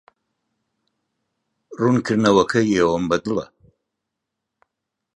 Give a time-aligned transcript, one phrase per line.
[1.77, 3.45] ڕوونکردنەوەی ئێوەم بەدڵە.